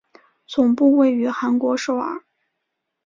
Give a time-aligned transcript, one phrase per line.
[0.47, 2.23] 总部位于韩国首尔。